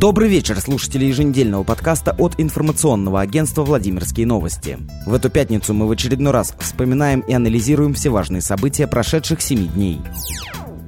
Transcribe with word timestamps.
Добрый 0.00 0.30
вечер, 0.30 0.58
слушатели 0.58 1.04
еженедельного 1.04 1.62
подкаста 1.62 2.16
от 2.16 2.40
информационного 2.40 3.20
агентства 3.20 3.64
«Владимирские 3.64 4.26
новости». 4.26 4.78
В 5.04 5.12
эту 5.12 5.28
пятницу 5.28 5.74
мы 5.74 5.86
в 5.86 5.90
очередной 5.90 6.32
раз 6.32 6.54
вспоминаем 6.58 7.20
и 7.20 7.34
анализируем 7.34 7.92
все 7.92 8.08
важные 8.08 8.40
события 8.40 8.86
прошедших 8.86 9.42
семи 9.42 9.66
дней. 9.66 10.00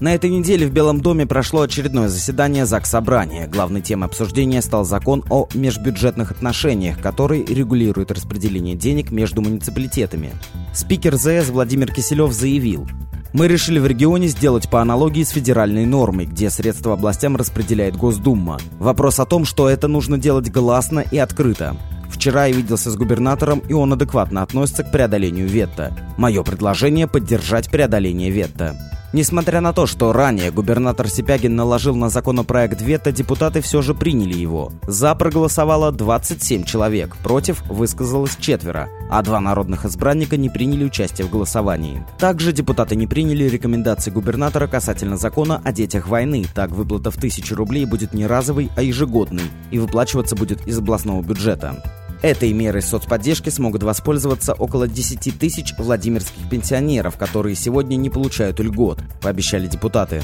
На 0.00 0.12
этой 0.12 0.28
неделе 0.28 0.66
в 0.66 0.72
Белом 0.72 1.02
доме 1.02 1.24
прошло 1.24 1.60
очередное 1.60 2.08
заседание 2.08 2.66
ЗАГС 2.66 2.90
Собрания. 2.90 3.46
Главной 3.46 3.80
темой 3.80 4.08
обсуждения 4.08 4.60
стал 4.60 4.84
закон 4.84 5.22
о 5.30 5.46
межбюджетных 5.54 6.32
отношениях, 6.32 7.00
который 7.00 7.44
регулирует 7.44 8.10
распределение 8.10 8.74
денег 8.74 9.12
между 9.12 9.40
муниципалитетами. 9.40 10.32
Спикер 10.74 11.14
ЗС 11.14 11.50
Владимир 11.50 11.92
Киселев 11.92 12.32
заявил, 12.32 12.88
мы 13.36 13.48
решили 13.48 13.78
в 13.78 13.86
регионе 13.86 14.28
сделать 14.28 14.70
по 14.70 14.80
аналогии 14.80 15.22
с 15.22 15.28
федеральной 15.28 15.84
нормой, 15.84 16.24
где 16.24 16.48
средства 16.48 16.94
областям 16.94 17.36
распределяет 17.36 17.94
Госдума. 17.94 18.58
Вопрос 18.78 19.20
о 19.20 19.26
том, 19.26 19.44
что 19.44 19.68
это 19.68 19.88
нужно 19.88 20.16
делать 20.16 20.50
гласно 20.50 21.00
и 21.00 21.18
открыто. 21.18 21.76
Вчера 22.08 22.46
я 22.46 22.56
виделся 22.56 22.90
с 22.90 22.96
губернатором, 22.96 23.58
и 23.58 23.74
он 23.74 23.92
адекватно 23.92 24.40
относится 24.40 24.84
к 24.84 24.90
преодолению 24.90 25.48
ветта. 25.48 25.94
Мое 26.16 26.42
предложение– 26.44 27.06
поддержать 27.08 27.70
преодоление 27.70 28.30
ветта. 28.30 28.74
Несмотря 29.12 29.60
на 29.60 29.72
то, 29.72 29.86
что 29.86 30.12
ранее 30.12 30.50
губернатор 30.50 31.08
Сипягин 31.08 31.54
наложил 31.54 31.94
на 31.94 32.08
законопроект 32.08 32.80
вето, 32.80 33.12
депутаты 33.12 33.60
все 33.60 33.80
же 33.80 33.94
приняли 33.94 34.34
его. 34.34 34.72
За 34.86 35.14
проголосовало 35.14 35.92
27 35.92 36.64
человек, 36.64 37.16
против 37.22 37.62
высказалось 37.68 38.36
четверо, 38.38 38.88
а 39.10 39.22
два 39.22 39.40
народных 39.40 39.84
избранника 39.84 40.36
не 40.36 40.50
приняли 40.50 40.84
участие 40.84 41.26
в 41.26 41.30
голосовании. 41.30 42.04
Также 42.18 42.52
депутаты 42.52 42.96
не 42.96 43.06
приняли 43.06 43.44
рекомендации 43.44 44.10
губернатора 44.10 44.66
касательно 44.66 45.16
закона 45.16 45.60
о 45.64 45.72
детях 45.72 46.08
войны. 46.08 46.44
Так 46.54 46.70
выплата 46.70 47.10
в 47.10 47.16
тысячу 47.16 47.54
рублей 47.54 47.86
будет 47.86 48.12
не 48.12 48.26
разовой, 48.26 48.70
а 48.76 48.82
ежегодной 48.82 49.50
и 49.70 49.78
выплачиваться 49.78 50.34
будет 50.34 50.66
из 50.66 50.78
областного 50.78 51.22
бюджета. 51.22 51.82
Этой 52.22 52.52
мерой 52.52 52.82
соцподдержки 52.82 53.50
смогут 53.50 53.82
воспользоваться 53.82 54.54
около 54.54 54.88
10 54.88 55.38
тысяч 55.38 55.74
владимирских 55.78 56.48
пенсионеров, 56.50 57.16
которые 57.16 57.54
сегодня 57.54 57.96
не 57.96 58.10
получают 58.10 58.60
льгот, 58.60 59.00
пообещали 59.20 59.66
депутаты. 59.66 60.22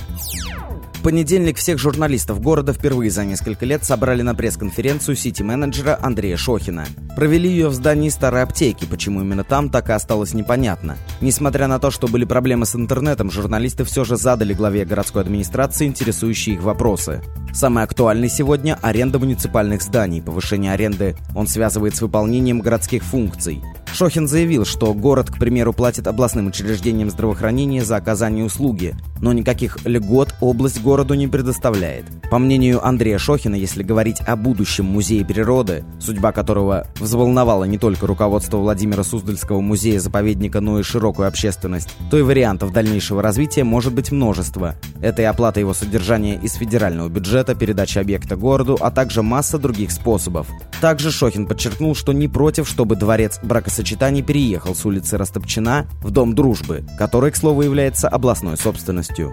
В 1.03 1.05
понедельник 1.05 1.57
всех 1.57 1.81
журналистов 1.81 2.41
города 2.41 2.73
впервые 2.73 3.11
за 3.11 3.25
несколько 3.25 3.67
лет 3.67 3.83
собрали 3.83 4.23
на 4.23 4.37
пресс-конференцию 4.37 5.17
сити-менеджера 5.17 5.99
Андрея 6.01 6.37
Шохина. 6.37 6.87
Провели 7.17 7.51
ее 7.51 7.71
в 7.71 7.75
здании 7.75 8.09
старой 8.09 8.45
аптеки, 8.45 8.85
почему 8.85 9.21
именно 9.21 9.43
там, 9.43 9.69
так 9.69 9.89
и 9.89 9.93
осталось 9.93 10.33
непонятно. 10.33 10.97
Несмотря 11.21 11.67
на 11.67 11.81
то, 11.81 11.91
что 11.91 12.07
были 12.07 12.25
проблемы 12.25 12.67
с 12.67 12.77
интернетом, 12.77 13.33
журналисты 13.33 13.83
все 13.83 14.05
же 14.05 14.17
задали 14.17 14.55
главе 14.55 14.85
городской 14.85 15.23
администрации 15.23 15.89
интересующие 15.89 16.55
их 16.55 16.63
вопросы. 16.63 17.21
Самый 17.53 17.83
актуальный 17.83 18.29
сегодня– 18.29 18.79
аренда 18.83 19.19
муниципальных 19.19 19.83
зданий. 19.83 20.23
Повышение 20.23 20.73
аренды 20.73 21.17
он 21.35 21.49
связывает 21.49 21.97
с 21.97 22.01
выполнением 22.01 22.61
городских 22.61 23.03
функций. 23.03 23.61
Шохин 23.93 24.27
заявил, 24.27 24.65
что 24.65 24.95
город, 24.95 25.31
к 25.31 25.39
примеру, 25.39 25.73
платит 25.73 26.07
областным 26.07 26.47
учреждениям 26.47 27.11
здравоохранения 27.11 27.85
за 27.85 27.97
оказание 27.97 28.45
услуги, 28.45 28.97
но 29.21 29.33
никаких 29.33 29.79
льгот 29.85 30.35
область 30.41 30.81
городу 30.81 31.15
не 31.15 31.29
предоставляет. 31.29 32.05
По 32.31 32.39
мнению 32.39 32.85
Андрея 32.85 33.19
Шохина, 33.19 33.55
если 33.55 33.83
говорить 33.83 34.21
о 34.21 34.37
будущем 34.37 34.87
музее 34.87 35.25
природы, 35.25 35.85
судьба 36.01 36.33
которого 36.33 36.87
взволновала 36.99 37.65
не 37.65 37.77
только 37.77 38.07
руководство 38.07 38.57
Владимира 38.57 39.05
Суздальского 39.05 39.61
музея-заповедника, 39.61 40.61
но 40.61 40.81
и 40.81 40.83
широкую 40.83 41.29
общественность, 41.29 41.91
то 42.11 42.19
и 42.19 42.23
вариантов 42.23 42.73
дальнейшего 42.73 43.23
развития 43.23 43.65
может 43.65 43.93
быть 43.93 44.11
множество. 44.11 44.75
Это 45.03 45.23
и 45.23 45.27
оплата 45.27 45.61
его 45.61 45.75
содержания 45.75 46.37
из 46.37 46.55
федерального 46.55 47.09
бюджета, 47.09 47.55
передача 47.55 48.01
объекта 48.01 48.37
городу, 48.37 48.79
а 48.81 48.91
также 48.91 49.23
масса 49.23 49.59
других 49.59 49.93
способов. 49.93 50.47
Также 50.81 51.13
Шохин 51.13 51.47
подчеркнул, 51.47 51.95
что 51.95 52.13
не 52.13 52.29
против, 52.29 52.67
чтобы 52.67 52.97
дворец 52.97 53.39
бракосочетаний 53.83 54.23
переехал 54.23 54.75
с 54.77 54.87
улицы 54.87 55.19
Растопчина 55.19 55.87
в 56.03 56.11
Дом 56.13 56.35
Дружбы, 56.35 56.85
который, 56.97 57.33
к 57.33 57.37
слову, 57.37 57.63
является 57.63 58.09
областной 58.09 58.57
собственностью. 58.57 59.33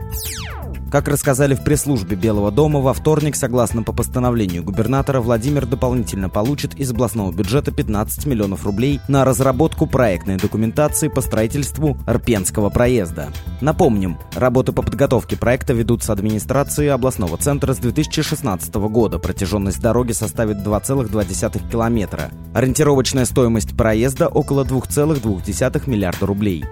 Как 0.92 1.08
рассказали 1.08 1.54
в 1.54 1.64
пресс-службе 1.64 2.16
Белого 2.16 2.50
дома, 2.52 2.80
во 2.80 2.94
вторник, 2.94 3.36
согласно 3.36 3.84
по 3.84 3.94
постановлению 3.94 4.64
губернатора, 4.64 5.22
Владимир 5.22 5.68
дополнительно 5.68 6.30
получит 6.30 6.74
из 6.80 6.90
областного 6.90 7.32
бюджета 7.32 7.72
15 7.72 8.26
миллионов 8.26 8.66
рублей 8.66 9.00
на 9.08 9.24
разработку 9.24 9.86
проектной 9.86 10.38
документации 10.38 11.08
по 11.08 11.22
строительству 11.22 11.96
Рпенского 12.10 12.72
проезда. 12.72 13.30
Напомним, 13.62 14.18
работы 14.34 14.72
по 14.72 14.82
подготовке 14.82 15.38
проекта 15.38 15.74
ведутся 15.74 16.12
администрации 16.12 16.88
областного 16.88 17.38
центра 17.38 17.74
с 17.74 17.78
2016 17.78 18.74
года. 18.76 19.20
Протяженность 19.20 19.82
дороги 19.82 20.14
составит 20.14 20.58
2,2 20.66 21.70
километра. 21.70 22.32
Ориентировочная 22.56 23.26
стоимость 23.26 23.78
проезда 23.78 24.28
около 24.28 24.64
2,2 24.64 25.88
миллиарда 25.88 26.26
рублей. 26.26 26.66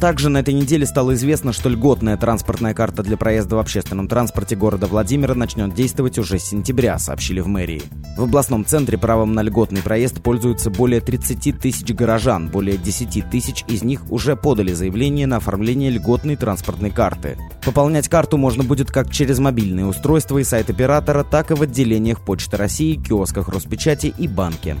Также 0.00 0.30
на 0.30 0.38
этой 0.38 0.54
неделе 0.54 0.86
стало 0.86 1.12
известно, 1.12 1.52
что 1.52 1.68
льготная 1.68 2.16
транспортная 2.16 2.72
карта 2.72 3.02
для 3.02 3.18
проезда 3.18 3.56
в 3.56 3.58
общественном 3.58 4.08
транспорте 4.08 4.56
города 4.56 4.86
Владимира 4.86 5.34
начнет 5.34 5.74
действовать 5.74 6.18
уже 6.18 6.38
с 6.38 6.44
сентября, 6.44 6.98
сообщили 6.98 7.40
в 7.40 7.48
мэрии. 7.48 7.82
В 8.16 8.22
областном 8.22 8.64
центре 8.64 8.96
правом 8.96 9.34
на 9.34 9.42
льготный 9.42 9.82
проезд 9.82 10.22
пользуются 10.22 10.70
более 10.70 11.02
30 11.02 11.58
тысяч 11.58 11.92
горожан, 11.92 12.48
более 12.48 12.78
10 12.78 13.30
тысяч 13.30 13.62
из 13.68 13.82
них 13.82 14.10
уже 14.10 14.36
подали 14.36 14.72
заявление 14.72 15.26
на 15.26 15.36
оформление 15.36 15.90
льготной 15.90 16.36
транспортной 16.36 16.90
карты. 16.90 17.36
Пополнять 17.62 18.08
карту 18.08 18.38
можно 18.38 18.64
будет 18.64 18.90
как 18.90 19.10
через 19.10 19.38
мобильные 19.38 19.84
устройства 19.84 20.38
и 20.38 20.44
сайт 20.44 20.70
оператора, 20.70 21.24
так 21.24 21.50
и 21.50 21.54
в 21.54 21.60
отделениях 21.60 22.24
Почты 22.24 22.56
России, 22.56 22.94
киосках 22.94 23.48
Роспечати 23.48 24.14
и 24.16 24.26
банке. 24.26 24.78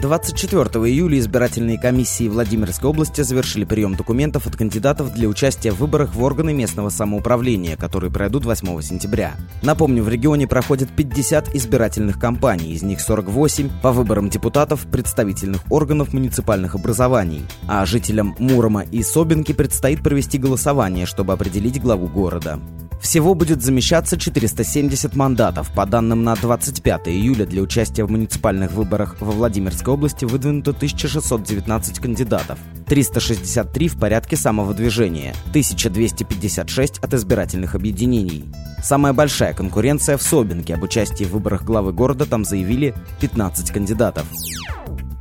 24 0.00 0.64
июля 0.88 1.18
избирательные 1.18 1.78
комиссии 1.78 2.26
Владимирской 2.26 2.88
области 2.88 3.20
завершили 3.20 3.64
прием 3.64 3.96
документов 3.96 4.46
от 4.46 4.56
кандидатов 4.56 5.12
для 5.12 5.28
участия 5.28 5.72
в 5.72 5.76
выборах 5.76 6.14
в 6.14 6.22
органы 6.22 6.54
местного 6.54 6.88
самоуправления, 6.88 7.76
которые 7.76 8.10
пройдут 8.10 8.46
8 8.46 8.80
сентября. 8.80 9.34
Напомню, 9.62 10.02
в 10.02 10.08
регионе 10.08 10.46
проходят 10.46 10.88
50 10.88 11.54
избирательных 11.54 12.18
кампаний, 12.18 12.72
из 12.72 12.82
них 12.82 13.00
48 13.00 13.68
по 13.82 13.92
выборам 13.92 14.30
депутатов 14.30 14.86
представительных 14.86 15.60
органов 15.70 16.14
муниципальных 16.14 16.74
образований. 16.74 17.44
А 17.68 17.84
жителям 17.84 18.34
Мурома 18.38 18.82
и 18.82 19.02
Собинки 19.02 19.52
предстоит 19.52 20.02
провести 20.02 20.38
голосование, 20.38 21.04
чтобы 21.04 21.34
определить 21.34 21.80
главу 21.80 22.06
города. 22.06 22.58
Всего 23.00 23.34
будет 23.34 23.62
замещаться 23.62 24.18
470 24.18 25.16
мандатов. 25.16 25.70
По 25.74 25.86
данным 25.86 26.22
на 26.22 26.36
25 26.36 27.08
июля 27.08 27.46
для 27.46 27.62
участия 27.62 28.04
в 28.04 28.10
муниципальных 28.10 28.72
выборах 28.72 29.16
во 29.20 29.32
Владимирской 29.32 29.94
области 29.94 30.26
выдвинуто 30.26 30.70
1619 30.72 31.98
кандидатов. 31.98 32.58
363 32.86 33.88
в 33.88 33.98
порядке 33.98 34.36
самовыдвижения, 34.36 35.34
1256 35.50 36.98
от 36.98 37.14
избирательных 37.14 37.74
объединений. 37.74 38.44
Самая 38.82 39.12
большая 39.12 39.54
конкуренция 39.54 40.16
в 40.16 40.22
Собинке. 40.22 40.74
Об 40.74 40.82
участии 40.82 41.24
в 41.24 41.30
выборах 41.30 41.62
главы 41.62 41.92
города 41.92 42.26
там 42.26 42.44
заявили 42.44 42.94
15 43.20 43.70
кандидатов. 43.70 44.26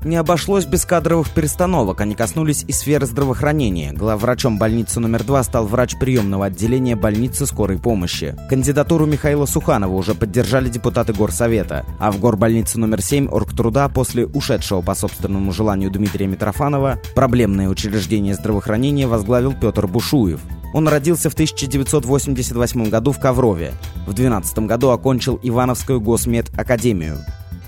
Не 0.04 0.16
обошлось 0.16 0.66
без 0.66 0.86
кадровых 0.86 1.30
перестановок, 1.32 2.00
они 2.00 2.16
коснулись 2.16 2.64
и 2.66 2.72
сферы 2.72 3.06
здравоохранения. 3.06 3.92
Главврачом 3.92 4.58
больницы 4.58 5.02
номер 5.02 5.26
два 5.26 5.44
стал 5.44 5.68
врач 5.68 6.00
приемного 6.00 6.46
отделения 6.46 6.96
больницы 6.96 7.46
скорой 7.46 7.80
помощи. 7.80 8.34
Кандидатуру 8.50 9.06
Михаила 9.06 9.46
Суханова 9.46 9.94
уже 9.94 10.16
поддержали 10.16 10.70
депутаты 10.70 11.12
Горсовета, 11.12 11.86
а 12.00 12.14
в 12.14 12.20
горбольнице 12.22 12.80
номер 12.80 13.02
7 13.02 13.28
Оргтруда 13.28 13.90
после 13.90 14.26
ушедшего 14.26 14.82
по 14.82 14.96
собственному 14.96 15.52
желанию 15.52 15.92
Дмитрия 15.92 16.28
Митрофанова 16.28 17.00
проблемное 17.14 17.68
учреждение 17.68 18.36
здравоохранения 18.36 19.06
возглавил 19.06 19.54
Петр 19.54 19.86
Бушуев. 19.86 20.40
Он 20.74 20.88
родился 20.88 21.30
в 21.30 21.34
1988 21.34 22.90
году 22.90 23.12
в 23.12 23.20
Коврове. 23.20 23.74
В 24.08 24.14
2012 24.14 24.60
году 24.60 24.90
окончил 24.92 25.38
Ивановскую 25.44 26.00
госмедакадемию. 26.00 27.18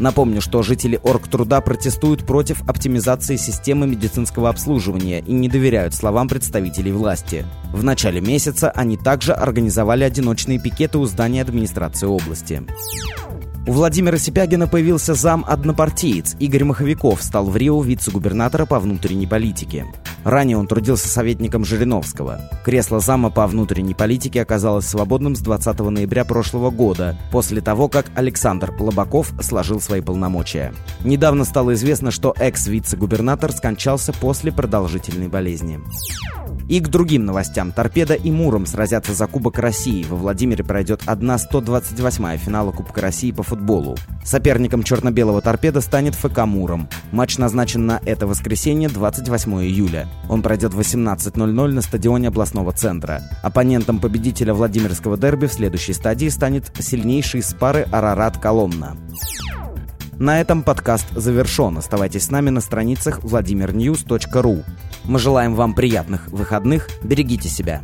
Напомню, 0.02 0.42
что 0.42 0.64
жители 0.64 1.00
Оргтруда 1.04 1.62
протестуют 1.62 2.26
против 2.26 2.68
оптимизации 2.68 3.36
системы 3.36 3.86
медицинского 3.86 4.50
обслуживания 4.50 5.20
и 5.20 5.32
не 5.32 5.48
доверяют 5.48 5.94
словам 5.94 6.28
представителей 6.28 6.92
власти. 6.92 7.46
В 7.72 7.84
начале 7.84 8.20
месяца 8.20 8.72
они 8.72 8.98
также 8.98 9.32
организовали 9.32 10.04
одиночные 10.04 10.58
пикеты 10.58 10.98
у 10.98 11.06
здания 11.06 11.44
администрации 11.44 12.08
области. 12.08 12.64
У 13.68 13.74
Владимира 13.74 14.18
Сипягина 14.18 14.68
появился 14.68 15.14
зам-однопартиец. 15.14 16.36
Игорь 16.40 16.64
Маховиков 16.64 17.22
стал 17.22 17.46
в 17.46 17.56
Рио 17.56 17.80
вице-губернатора 17.84 18.66
по 18.66 18.80
внутренней 18.80 19.28
политике. 19.28 19.86
Ранее 20.24 20.58
он 20.58 20.68
трудился 20.68 21.08
советником 21.08 21.66
Жириновского. 21.66 22.42
Кресло 22.64 23.00
зама 23.00 23.30
по 23.30 23.48
внутренней 23.48 23.94
политике 23.94 24.42
оказалось 24.42 24.86
свободным 24.86 25.36
с 25.36 25.40
20 25.40 25.80
ноября 25.80 26.26
прошлого 26.26 26.70
года, 26.70 27.18
после 27.32 27.62
того, 27.62 27.88
как 27.88 28.06
Александр 28.16 28.74
Лобаков 28.80 29.34
сложил 29.42 29.82
свои 29.82 30.02
полномочия. 30.02 30.74
Недавно 31.04 31.46
стало 31.46 31.74
известно, 31.74 32.12
что 32.12 32.36
экс-вице-губернатор 32.38 33.52
скончался 33.52 34.14
после 34.14 34.52
продолжительной 34.52 35.28
болезни. 35.28 35.80
И 36.72 36.80
к 36.80 36.88
другим 36.88 37.26
новостям. 37.26 37.74
«Торпеда» 37.74 38.14
и 38.14 38.32
«Муром» 38.32 38.66
сразятся 38.66 39.14
за 39.14 39.28
Кубок 39.28 39.60
России. 39.60 40.06
Во 40.06 40.16
Владимире 40.16 40.64
пройдет 40.64 41.02
1-128 41.06 42.38
финала 42.38 42.72
Кубка 42.72 43.02
России 43.02 43.34
по 43.34 43.44
футболу. 43.44 43.98
Соперником 44.24 44.82
черно-белого 44.82 45.42
«Торпеда» 45.42 45.82
станет 45.82 46.16
ФК 46.16 46.46
«Муром». 46.46 46.88
Матч 47.12 47.38
назначен 47.38 47.86
на 47.86 48.00
это 48.06 48.26
воскресенье, 48.26 48.88
28 48.88 49.52
июля. 49.66 50.08
Он 50.30 50.42
пройдет 50.42 50.74
в 50.74 50.80
18.00 50.80 51.68
на 51.74 51.82
стадионе 51.82 52.30
областного 52.30 52.72
центра. 52.72 53.22
Оппонентом 53.44 54.00
победителя 54.00 54.54
Владимирского 54.54 55.18
дерби 55.18 55.48
в 55.48 55.54
следующей 55.54 55.92
стадии 55.92 56.30
станет 56.30 56.72
сильнейший 56.80 57.42
из 57.42 57.54
пары 57.54 57.86
«Арарат-Коломна». 57.92 58.96
На 60.22 60.40
этом 60.40 60.62
подкаст 60.62 61.08
завершен. 61.16 61.80
Оставайтесь 61.80 62.26
с 62.26 62.30
нами 62.30 62.52
на 62.52 62.62
страницах 62.62 63.22
vladimirnews.ru. 63.22 64.64
Мы 65.06 65.18
желаем 65.18 65.56
вам 65.56 65.74
приятных 65.74 66.28
выходных. 66.28 66.90
Берегите 67.02 67.50
себя. 67.50 67.82